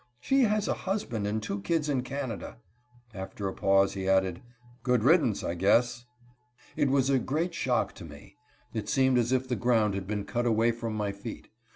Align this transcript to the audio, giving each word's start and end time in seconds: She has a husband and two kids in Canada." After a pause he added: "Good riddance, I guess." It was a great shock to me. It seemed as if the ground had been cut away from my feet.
She 0.19 0.41
has 0.45 0.67
a 0.67 0.73
husband 0.89 1.27
and 1.27 1.43
two 1.43 1.61
kids 1.61 1.87
in 1.87 2.01
Canada." 2.01 2.57
After 3.13 3.47
a 3.47 3.53
pause 3.53 3.93
he 3.93 4.09
added: 4.09 4.41
"Good 4.81 5.03
riddance, 5.03 5.43
I 5.43 5.53
guess." 5.53 6.07
It 6.75 6.89
was 6.89 7.11
a 7.11 7.19
great 7.19 7.53
shock 7.53 7.93
to 7.97 8.03
me. 8.03 8.35
It 8.73 8.89
seemed 8.89 9.19
as 9.19 9.31
if 9.31 9.47
the 9.47 9.55
ground 9.55 9.93
had 9.93 10.07
been 10.07 10.25
cut 10.25 10.47
away 10.47 10.71
from 10.71 10.95
my 10.95 11.11
feet. 11.11 11.49